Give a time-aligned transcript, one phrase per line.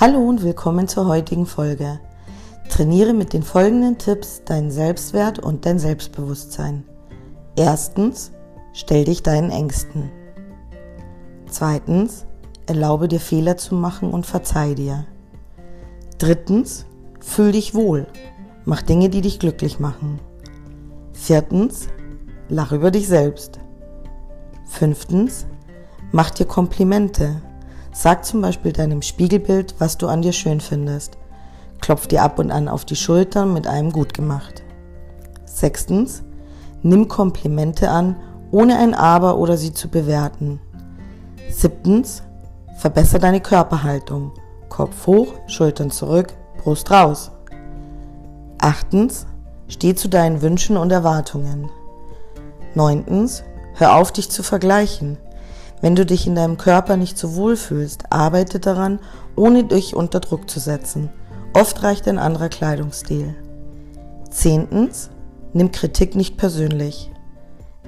[0.00, 2.00] Hallo und willkommen zur heutigen Folge.
[2.70, 6.84] Trainiere mit den folgenden Tipps deinen Selbstwert und dein Selbstbewusstsein.
[7.54, 8.32] Erstens,
[8.72, 10.10] stell dich deinen Ängsten.
[11.50, 12.24] Zweitens,
[12.64, 15.04] erlaube dir Fehler zu machen und verzeih dir.
[16.16, 16.86] Drittens,
[17.20, 18.06] fühl dich wohl.
[18.64, 20.18] Mach Dinge, die dich glücklich machen.
[21.12, 21.88] Viertens,
[22.48, 23.60] lach über dich selbst.
[24.64, 25.44] Fünftens,
[26.10, 27.42] mach dir Komplimente.
[28.02, 31.18] Sag zum Beispiel deinem Spiegelbild, was du an dir schön findest.
[31.82, 34.62] Klopf dir ab und an auf die Schultern mit einem gut gemacht.
[35.44, 36.22] Sechstens,
[36.82, 38.16] nimm Komplimente an,
[38.52, 40.60] ohne ein Aber oder sie zu bewerten.
[41.50, 42.22] Siebtens,
[42.78, 44.32] verbessere deine Körperhaltung.
[44.70, 47.32] Kopf hoch, Schultern zurück, Brust raus.
[48.56, 49.26] Achtens,
[49.68, 51.68] steh zu deinen Wünschen und Erwartungen.
[52.74, 55.18] Neuntens, hör auf, dich zu vergleichen.
[55.80, 58.98] Wenn du dich in deinem Körper nicht so wohl fühlst, arbeite daran,
[59.34, 61.08] ohne dich unter Druck zu setzen.
[61.54, 63.34] Oft reicht ein anderer Kleidungsstil.
[64.30, 65.10] Zehntens,
[65.52, 67.10] nimm Kritik nicht persönlich.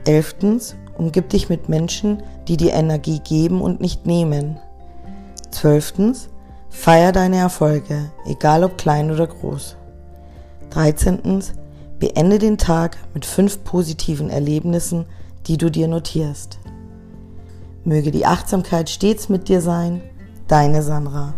[0.04, 4.58] Elftens, umgib dich mit Menschen, die dir Energie geben und nicht nehmen.
[5.50, 6.28] Zwölftens,
[6.70, 9.76] feier deine Erfolge, egal ob klein oder groß.
[10.70, 11.52] Dreizehntens,
[11.98, 15.04] beende den Tag mit fünf positiven Erlebnissen,
[15.46, 16.58] die du dir notierst.
[17.84, 20.02] Möge die Achtsamkeit stets mit dir sein,
[20.46, 21.34] deine Sandra.